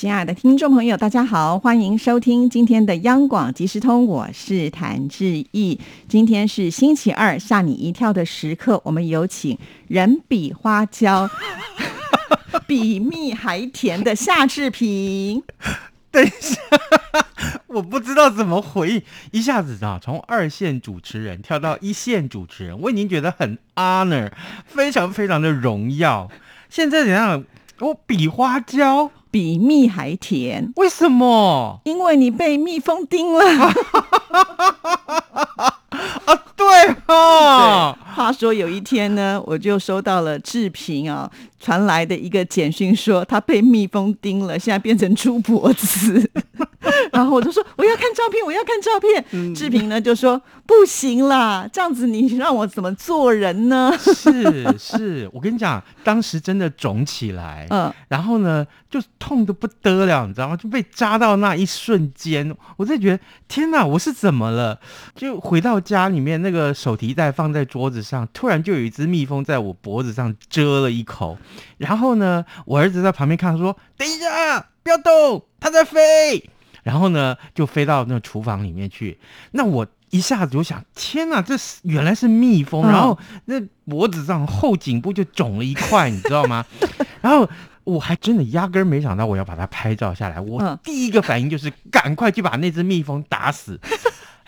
[0.00, 5.78] 亲爱的听众朋友，大家好，欢迎收听今天的央广即时通，我是谭志毅。
[6.08, 9.58] 今天是星期二，吓你一跳的时刻，我们有请
[9.88, 11.28] 人比花娇，
[12.66, 15.42] 比蜜还甜的夏志平。
[16.10, 16.56] 等一下，
[17.66, 24.32] 我不知道怎么回应，一下子啊，从二线主持人跳到一线主持人，我已经觉得很 honor，
[24.64, 26.30] 非常非常的荣耀。
[26.70, 27.44] 现在怎样？
[27.80, 29.10] 我比花椒。
[29.32, 31.80] 比蜜还甜，为什么？
[31.84, 33.44] 因为你被蜜蜂叮了。
[36.24, 36.66] 啊，对
[37.06, 37.96] 啊。
[38.12, 46.28] 话说有一天呢，我就收到了志平啊传来的一个简讯，说他被蜜蜂叮了，现在变成猪脖子。
[47.12, 49.54] 然后我就说我要看照片，我要看照片。
[49.54, 53.92] 志平呢就说不行啦，这样子你让我怎么做人呢？
[53.98, 60.56] 是是，我跟你讲，当时真的肿起来，嗯，然后呢就痛的不得了，你知道吗？
[60.56, 64.80] 就被扎到那一瞬间，我在觉得天哪，我是怎么了？
[65.14, 71.36] 就回到家里面，那个手提袋放在桌子上，突然就有一只蜜蜂在我脖子上蛰了一口，
[71.78, 76.48] 然后呢，我儿子在旁边看，说等一下，不要动，它在飞。
[76.90, 79.16] 然后呢，就飞到那厨房里面去。
[79.52, 82.82] 那我一下子就想，天哪，这是原来是蜜蜂。
[82.82, 86.66] 然后那脖子上后颈部就肿了一块，你知道吗？
[87.22, 87.48] 然后
[87.84, 90.40] 我还真的压根没想到我要把它拍照下来。
[90.40, 93.78] 我第一个反应就是赶快去把那只蜜蜂打死。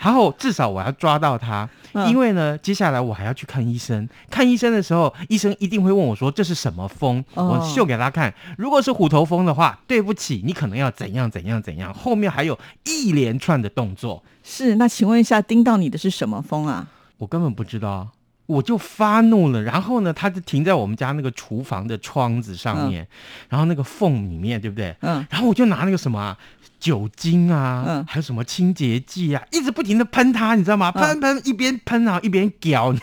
[0.03, 1.67] 然后至少我要抓到它，
[2.07, 4.07] 因为呢，接下来我还要去看医生。
[4.29, 8.33] 看医生的时候，医生一定会问我说：“这是什么蜂？”我秀给他看。
[8.57, 11.93] 如果是虎头蜂的话，对不起，你可能要怎样怎样怎样。
[11.93, 14.21] 后面还有一连串的动作。
[14.43, 16.87] 是，那请问一下，叮到你的是什么风啊？
[17.17, 18.09] 我根本不知道，
[18.53, 19.61] 我就发怒了。
[19.61, 23.07] 然后呢，它就停在我们家那个厨房的窗子上面，
[23.49, 24.95] 然后那个缝里面，对不对？
[25.01, 25.25] 嗯。
[25.29, 26.37] 然后我就拿那个什么。
[26.79, 30.91] 酒精啊，嗯，还有什么清洁剂啊，一直不停的喷它，你知道吗？
[30.91, 32.93] 喷喷，一边喷啊一边屌。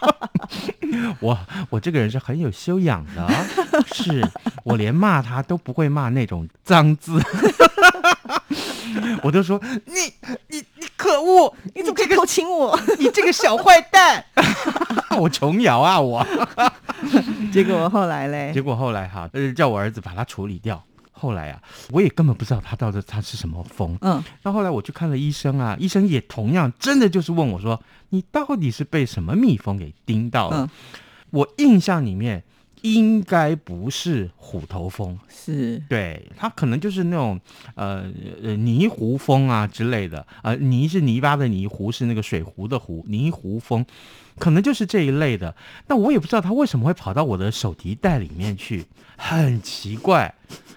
[1.20, 3.28] 我我这个人是很有修养的，
[3.92, 4.26] 是
[4.64, 7.20] 我连骂他都不会骂那种脏字，
[9.22, 10.49] 我都说你
[11.00, 12.78] 可恶，你怎么可以偷亲我？
[12.98, 14.22] 你这个小坏蛋！
[15.18, 16.26] 我琼瑶啊我。
[17.50, 18.52] 结果后来嘞？
[18.52, 20.82] 结果后来哈，呃，叫我儿子把它处理掉。
[21.10, 21.60] 后来啊，
[21.90, 23.96] 我也根本不知道他到底他是什么蜂。
[24.02, 30.68] 嗯，那后来我去看了医生啊，医生也同样真的就是问我说：“你到底是被什么蜜蜂给叮到了？”
[31.32, 32.42] 我印象里面
[32.82, 37.40] 应该不是虎头蜂，是对，它可能就是那种
[37.74, 38.04] 呃
[38.42, 40.26] 呃泥糊蜂啊之类的。
[40.42, 43.84] 呃，泥是泥巴的泥，糊是那个水壶的壶，泥糊蜂。
[44.38, 45.54] 可能就是这一类的，
[45.88, 48.86] 那我也不知道他为什么会跑到我的手提袋里面去，
[49.18, 50.34] 很奇怪，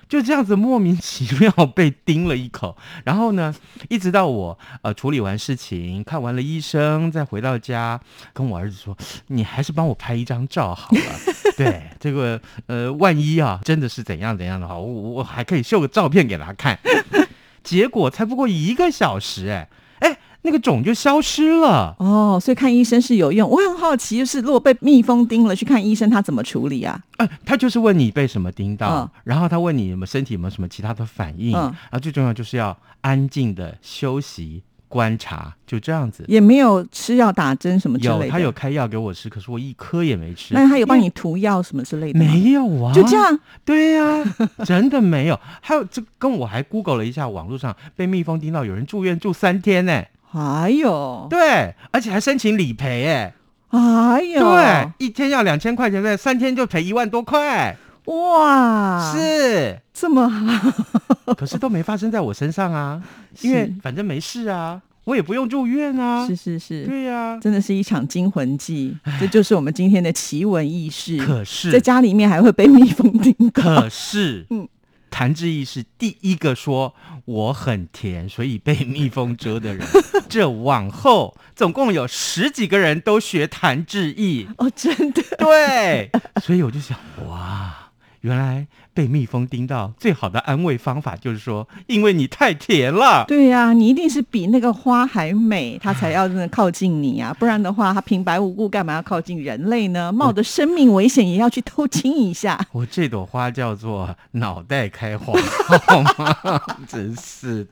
[0.09, 2.75] 就这样子莫名其妙被叮了一口。
[3.05, 3.55] 然后呢，
[3.89, 8.01] 一直到我呃处理完事情，看完了医生，再回到家，
[8.33, 8.97] 跟我儿子说
[9.27, 11.01] ：“你还是帮我拍一张照好了。”
[11.57, 16.77] 对，这个呃，万一啊，真的是怎样怎样的话，我我还可以秀个照片给他看。
[17.63, 19.69] 结果才不过一个小时，哎
[19.99, 20.17] 哎。
[20.45, 23.49] 那个肿就消失了哦，所以看医生是有用。
[23.49, 26.99] 我很好奇，就是如果被蜜蜂叮了，去看医生，他怎么处理啊？
[27.15, 34.63] 哎，他就是问你被什么叮到，然后他问你有没有身体有没有什么其他的反应，然后最重要就是要安静的休息
[34.93, 36.23] 观察，就这样子。
[36.27, 38.25] 也没有吃药打针什么之类的。
[38.27, 40.53] 有，他有开药给我吃，可是我一颗也没吃。
[40.53, 42.19] 那他有帮你涂药什么之类的？
[42.19, 43.39] 没有啊，就这样。
[43.65, 44.23] 对呀，
[44.63, 45.39] 真的没有。
[45.61, 50.03] 还有这跟我还 Google 了一下，网络上被蜜蜂叮到，有人住院住三天呢。
[50.33, 53.33] 哎呦，对，而且还申请理赔，哎，
[53.69, 59.79] 哎呦，对，一天要两千块钱，对，三天就赔一万多块，哇，是。
[59.93, 63.01] 这么好，可是都没发生在我身上啊，
[63.41, 71.23] 因为反正没事啊，我也不用住院啊，是是是，对呀，真的是一场惊魂记，这就是我们今天的奇闻异事。
[71.23, 74.67] 可是，在家里面还会被蜜蜂叮，可是， 嗯。
[75.15, 76.95] 谭志毅是第一个说
[77.25, 79.85] 我很甜，所以被蜜蜂蛰的人。
[80.27, 85.21] 这往后总共有十几个人都学谭志毅哦，真的。
[85.37, 86.09] 对，
[86.41, 86.97] 所以我就想，
[87.29, 87.82] 哇，
[88.23, 93.25] 原来被蜜蜂叮到，最好的安慰方法就是说，因为你太甜了。
[93.27, 97.35] 对呀，你一定是比那个花还美，它才要靠近你啊！
[97.37, 100.09] 不然的话，它平白无故干嘛要靠近人类呢？
[100.09, 102.57] 冒着生命危险也要去偷亲一下。
[102.71, 105.33] 我这朵花叫做脑袋开花，
[105.85, 106.61] 好吗？
[106.87, 107.67] 真是。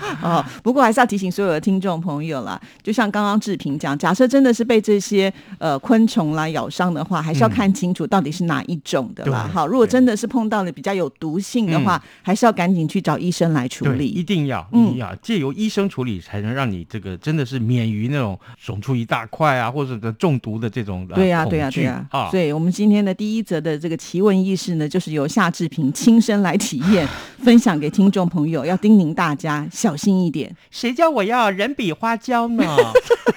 [0.22, 9.50] 哦，不过还是要提醒所有的听众朋友啦，就像刚刚志平讲，假设真的是被这些呃昆虫啦咬伤的话，还是要看清楚到底是哪一种的啦。
[9.52, 14.06] 好，如果真的是碰到了比较有毒性的话，还是要赶紧去找医生来处理。
[14.06, 22.06] 一定要，一定要借由医生处理，才能让你这个真的是免于那种肿出一大块啊，或者的中毒的这种对呀，对呀，对呀。
[22.30, 27.06] 所以我们今天的第一则的这个奇闻异事呢，就是由夏志平亲身来体验，
[27.38, 30.56] 分享给听众朋友，要叮咛大家小心一点。
[30.70, 32.64] 谁叫我要人比花娇呢？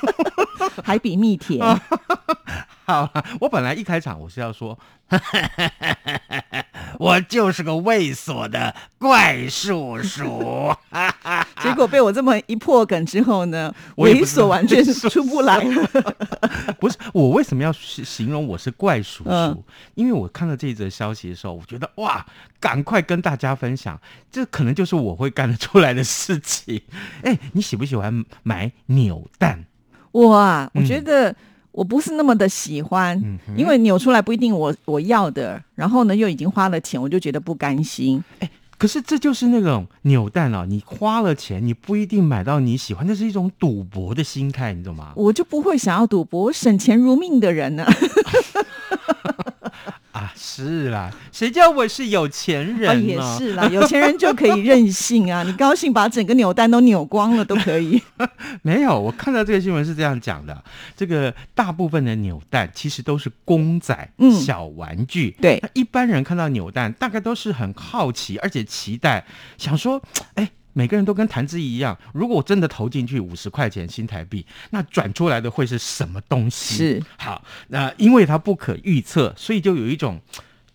[0.86, 1.59] 还比蜜甜。
[2.86, 3.09] 好，
[3.42, 4.77] 我本来一开场我是要说，
[7.00, 10.71] 我就是个猥琐的怪叔叔。
[11.66, 16.16] 结果被我这么一破梗之后呢， 猥琐完全是出不来了。
[16.80, 19.64] 不是我为什么要形容我是怪叔叔？
[19.96, 22.26] 因为我看到这则消息的时候，我觉得哇，
[22.60, 24.00] 赶快跟大家分享，
[24.32, 26.82] 这可能就是我会干得出来的事情。
[27.24, 29.66] 哎，你喜不喜欢买扭蛋？
[30.12, 31.36] 我啊，我觉得。
[31.76, 33.22] 我不是那么的喜欢，
[33.58, 38.24] 因为扭出来不一定我我要的，然后呢又已经花了钱，我就觉得不甘心。
[38.40, 45.13] 哎，可是这就是那种扭蛋啊，你花了钱，你不一定买到你喜欢，那是一种赌博的心态，你懂吗？
[45.16, 47.86] 我就不会想要赌博，省钱如命的人呢。
[50.56, 55.44] 是啦，谁叫我是有钱人也是啦， 有钱人就可以任性啊！
[55.44, 58.02] 你高兴把整个扭蛋都扭光了都可以。
[58.63, 60.63] 没有，我看到这个新闻是这样讲的：
[60.96, 64.10] 这个大部分的扭蛋其实都是公仔、
[64.42, 65.36] 小玩具。
[65.42, 69.25] 对，一般人看到扭蛋，大概都是很好奇，而且期待，
[69.57, 70.02] 想说，
[70.36, 70.50] 哎。
[70.77, 76.75] 每个人都跟弹指一样，如果我真的投进去五十块钱新台币，那转出来的会是什么东西？
[76.75, 80.19] 是好，那因为它不可预测，所以就有一种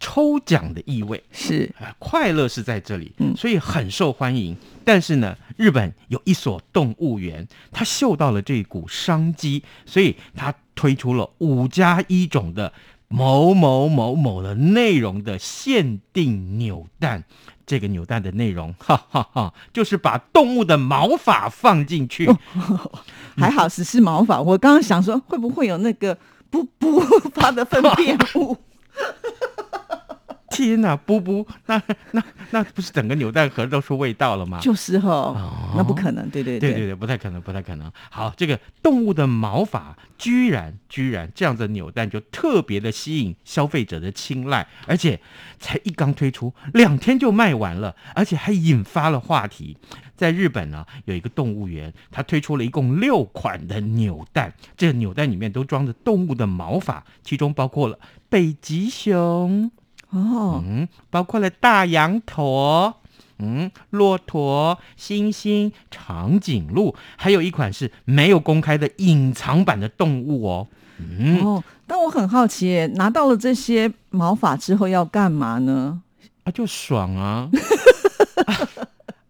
[0.00, 1.22] 抽奖的意味。
[1.30, 4.56] 是快乐是在这里，所以很受欢迎。
[4.82, 12.72] 但是呢，日本有一所动物园，它嗅到了这股商机，所以它推出了五加一种的
[13.10, 17.24] 某某某某的内容的限定扭蛋。
[17.66, 22.28] 这个扭蛋的内容，哈哈哈，就是把动物的毛发放进去，
[23.36, 24.40] 还好只是毛发。
[24.40, 26.18] 我刚刚想说，会不会有那个
[26.50, 27.00] 不不
[27.32, 28.56] 发的粪便物？
[30.50, 31.80] 天哪，不不，那
[32.10, 34.58] 那那不是整个扭蛋盒都是味道了吗？
[34.60, 37.90] 就是哈，那不可能，对对对对对，不太可能，不太可能。
[38.10, 45.18] 好，这个动物的毛发居然居然这样子扭蛋就特别的吸引消费者的青睐，而且
[45.60, 49.76] 才一刚推出两天就卖完了，而且还引发了话题。
[50.16, 57.98] 在日本呢，有一个动物园，它推出了一共六款的扭蛋，这个扭蛋里面都装着动物的毛发，其中包括了
[58.28, 59.70] 北极熊。
[60.10, 62.94] 哦，嗯，包括了大羊驼，
[63.38, 70.66] 嗯，骆驼、猩猩、长颈鹿，还有一款是没有公开的隐藏版的动物哦。
[70.98, 76.02] 嗯，哦，但我很好奇，拿到了这些毛发之后要干嘛呢？
[76.44, 77.48] 啊，就爽啊！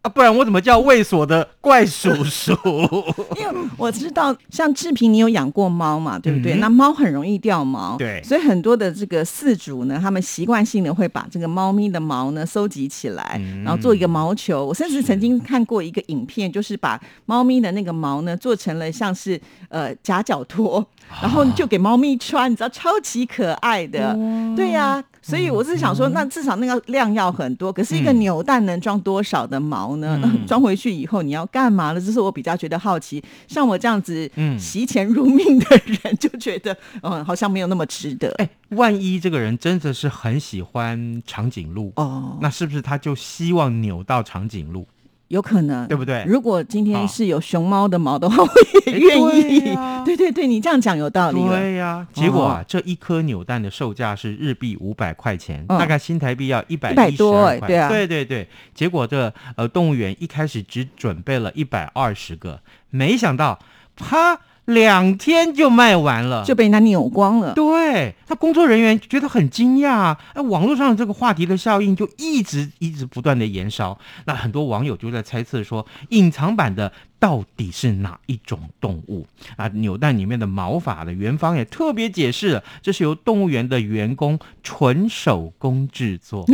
[0.02, 2.52] 啊，不然我怎么叫猥琐的怪叔叔？
[3.36, 6.54] 因为我知道，像志平，你有养过猫嘛，对不对？
[6.54, 14.64] 那猫很容易掉毛，对，所以很多的这个饲主呢，他们习惯性的会把这个猫咪的毛呢收集起来，然后做一个毛球。
[14.64, 19.38] 我甚至曾经看过一个影片，就是把猫咪的那个毛呢做成了像是
[19.68, 20.82] 呃夹脚拖，
[21.20, 24.18] 然后就给猫咪穿，你知道，超级可爱的，
[24.56, 25.04] 对呀。
[25.22, 27.72] 所以我是想说，那至少那个量要很多。
[27.72, 30.20] 可是一个扭蛋能装多少的毛呢？
[30.46, 32.00] 装回去以后你要干嘛呢？
[32.00, 33.22] 这是我比较觉得好奇。
[33.46, 38.32] 像我这样子，嗯，惜钱如命的人就觉得， 嗯，好像没有那么值得。
[38.38, 44.86] 哎，万一这个人真的是很喜欢长颈鹿哦，那是不是他就希望扭到长颈鹿？
[45.30, 46.24] 有可能，对不对？
[46.26, 48.50] 如果今天是有熊猫的毛的话，我
[48.90, 49.60] 也愿意。
[50.04, 51.40] 对 对对，你这样讲有道理。
[51.46, 57.68] 对呀，结果啊，这一颗扭蛋的售价是日币五百块钱，大概新台币要一百一十二块。
[57.68, 58.48] 对啊，对对对。
[58.74, 62.60] 结果这呃动物园一开始只准备了一百二十个，
[62.90, 63.60] 没想到
[63.94, 64.40] 啪
[64.74, 67.54] 两天就卖完了，就被人家扭光了。
[67.54, 73.98] 对，他工作人员觉得很惊讶，那，网络上这个话题的效应就一直一直不断的延烧。
[74.24, 79.68] 那很多网友就在猜测说，隐藏版的到底是哪一种动物啊？
[79.68, 86.46] 扭蛋里面的毛发的园方也特别解释了，这是由动物园的员工纯手工制作。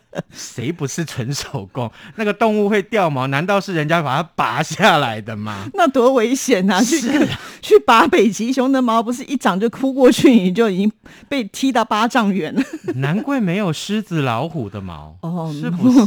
[0.32, 1.90] 谁不是纯手工？
[2.16, 5.66] 那个动物会掉毛，难道是人家把它拔下来的吗？
[5.74, 6.82] 那多危险啊！
[6.82, 7.00] 去
[7.60, 10.90] 去拔北极熊的毛，不是一掌就哭过去，你就已经
[11.28, 12.62] 被踢到八丈远了。
[12.96, 16.00] 难怪没有狮子、老虎的毛哦，是不是？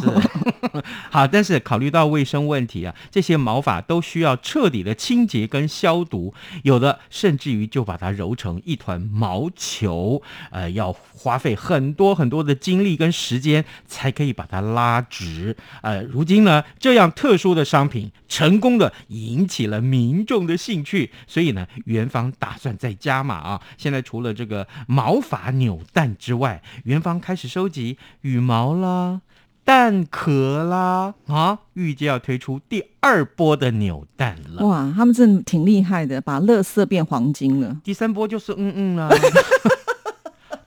[1.10, 14.15] 好，但是考虑到卫生问题啊，这些毛发都需要彻底的清洁跟消毒，有的甚至于就把它揉成一团毛球，呃，要花费很多很多的精力跟时间才。
[14.15, 23.62] 可以把它拉直，呃，如今呢，这样特殊的商品成功的引起了民众的兴趣，所以呢，元芳打算再加码啊。
[23.77, 29.20] 现在除了这个毛发扭蛋之外，元芳开始收集羽毛啦、
[29.65, 34.65] 蛋壳啦，啊，预计要推出第二波的扭蛋了。
[34.65, 37.75] 哇，他们真的挺厉害的，把乐色变黄金了。
[37.84, 39.10] 第三波就是嗯嗯了，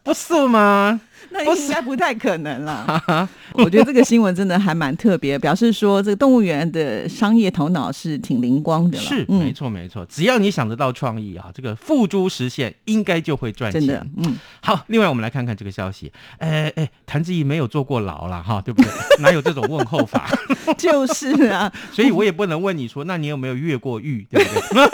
[0.09, 0.99] 不是吗？
[1.31, 3.03] 那应该不太可能了。
[3.53, 8.97] 我觉得这个新闻真的还蛮特别，表示说这个动物园的商业头脑是挺灵光的。
[8.97, 13.81] 是，没错没错，只要你想得到创意啊，这个付诸实现，应该就会赚钱。
[13.81, 14.39] 真的，嗯。
[14.63, 16.11] 好，另外我们来看看这个消息。
[16.39, 18.91] 哎哎，谭志毅没有坐过牢了哈，对不对？
[19.21, 20.31] 哪有这种问候法？
[20.79, 24.27] 就是啊，所以我也不能问你说，那你有没有越过狱？
[24.31, 24.89] 对不对？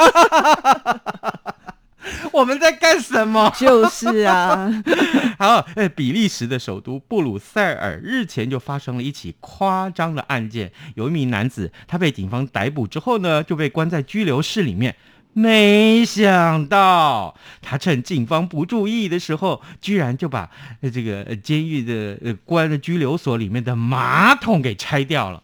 [3.58, 4.70] 就是啊，
[5.38, 14.96] 好，呃，比利时的首都布鲁塞尔日前就发生了一起夸张的案件，有一名男子，他被警方逮捕之后呢，就被关在拘留室里面。
[15.36, 20.48] 没想到他趁警方不注意的时候，居然就把
[20.92, 25.42] 这个监狱的呃关的拘留所里面的马桶给拆掉了。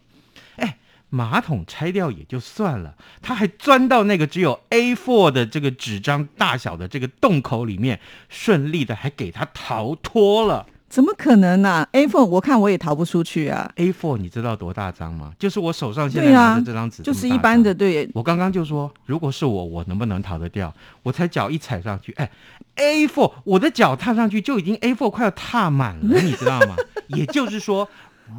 [1.13, 7.99] 马桶拆掉也就算了，他还钻到那个只有 A4 的这个纸张大小的这个洞口里面，
[8.29, 10.65] 顺利的还给他逃脱了。
[10.87, 13.69] 怎么可能呢？A4 我看我也逃不出去啊。
[13.75, 15.33] A4 你知道多大张吗？
[15.37, 17.73] 就是我手上现在拿的这张纸，就是一般的。
[17.73, 20.73] 对，我刚刚就说，如果是我，我能不能逃得掉？
[21.03, 22.29] 我才脚一踩上去，哎
[22.77, 26.75] ，A4 我的脚踏上去就已经 A4 快要踏满了，你知道吗？
[27.07, 27.89] 也就是说，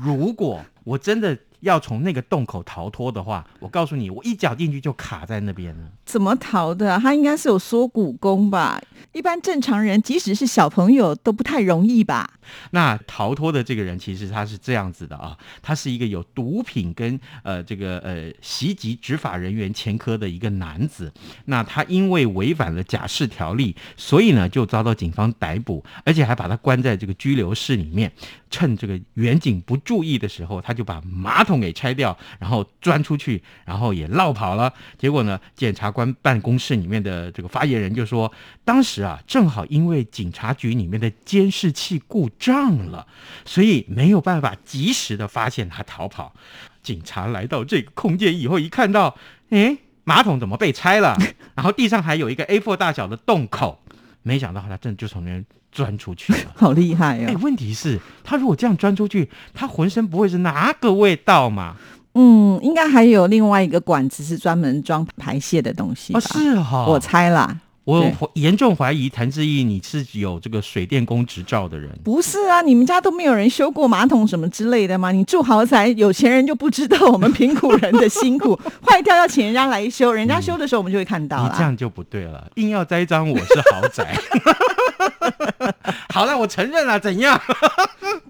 [0.02, 1.36] 如果我真的。
[1.62, 5.84] 要从那个洞口逃脱的话，我告诉你，我一脚进去就卡在那边了。
[6.04, 6.98] 怎么逃的？
[6.98, 8.80] 他应该是有缩骨功吧？
[9.12, 12.28] 一般正常人，即使是小朋友，都不太容易吧？
[12.72, 21.12] 那逃脱的这个人，其实他是这样子的啊，他是一个有毒品跟呃这个呃袭击执法人员前科的一个男子。
[21.46, 28.12] 那他因为违反了假释条例，所以呢就遭到警方逮捕，而且还把他关在这个拘留室里面。
[28.52, 34.72] 趁这个远景不注意的时候，他就把马桶给拆掉，然后钻出去，然后也绕跑了。
[34.98, 38.30] 结果呢，检察官办公室里面的这个发言人就说，
[38.64, 43.06] 当时啊，正好因为警察局里面的监视器故障了，
[43.46, 46.34] 所以没有办法及时的发现他逃跑。
[46.82, 49.16] 警察来到这个空间以后，一看到，
[49.50, 51.16] 哎，马桶怎么被拆了？
[51.54, 53.80] 然后地上还有一个 A4 大小的洞口，
[54.22, 55.44] 没想到他真的就从那边。
[55.74, 57.30] 钻出去了， 好厉害呀！
[57.30, 61.76] 哎，问题是，他如果这样钻出去，他浑身不会是哪个味道嘛？
[62.12, 66.20] 嗯，应该还有另外一个管子是专门装排泄的东西吧？
[66.20, 67.58] 是哈，我猜啦。
[67.84, 71.90] 我严重怀疑谭志毅你是有这个水电工执照的人。
[72.04, 75.10] 不是啊，你们家都没有人修过马桶什么之类的吗？
[75.10, 78.54] 你住豪宅，有钱人就不知道我们贫苦人的辛苦，
[78.86, 81.48] 坏掉要请人家来修，人家修的时候我们就会看到了。
[81.50, 84.16] 你这样就不对了，硬要栽赃我是豪宅。
[86.10, 87.40] 好了，我承认了，怎样？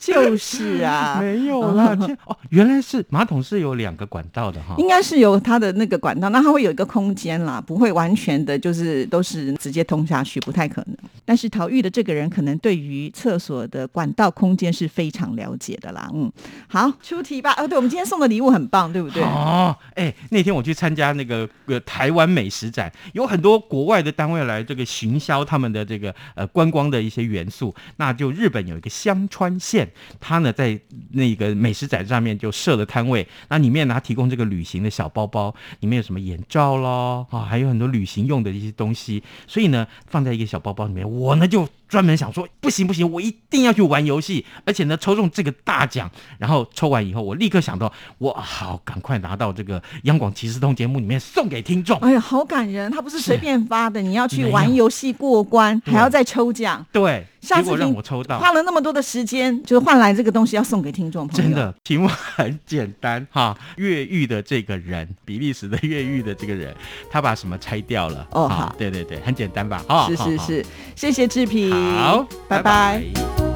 [0.03, 1.97] 就是啊， 没有了。
[2.27, 10.97] 哦，原来是马桶是有两个管道的哈，应该是有它的那个管道，那它会有一个空间啦，不会完全的就是都是直接通下去，不太可能。
[11.25, 16.11] 但是逃狱的这个人可能对于厕所的管道空间是非常了解的啦。
[16.13, 16.31] 嗯，
[16.67, 17.55] 好，出题吧。
[17.57, 19.23] 哦，对，我们今天送的礼物很棒，对不对？
[19.23, 27.73] 哦，哎，那天我去参加那个呃台湾美食展，有很多国外的单位来这个行销他们的这个呃观光的一些元素。
[27.99, 29.89] 那就日本有一个香川县，
[30.21, 30.79] 他呢在
[31.11, 41.69] 那个美食展上面就设了摊位，那里面呢提供这个旅行的小包包，里面有什么眼罩咯，啊，还有很多旅行用的一些东西，所以呢放在一个小包包里面，我呢就。
[41.93, 46.11] 专门想说，不行不行，我一定要去玩游戏，而且呢，抽中这个大奖。
[46.39, 51.99] 然后抽完以后，我立刻想到，我好赶快拿到这个央广即时通节目里面送给听众。
[51.99, 52.91] 哎呀，好感人！
[52.91, 56.87] 他不是随便发的，你要去玩游戏过关，还要再抽奖。
[56.91, 57.27] 对。
[57.43, 61.43] 下次让我抽到，花了那么多的时间，就是换来这个东西要送给听众朋友。
[61.43, 66.73] 真的，题目很简单哈，越狱的这个人，比利时的越狱的这个人，
[67.11, 68.25] 他把什么拆掉了？
[68.31, 69.85] 哦，好，对对对，很简单吧？
[70.07, 73.52] 是是是，谢谢志平，好，拜拜。